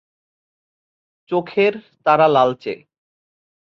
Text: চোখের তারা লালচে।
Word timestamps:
চোখের 1.29 1.73
তারা 2.03 2.27
লালচে। 2.27 2.73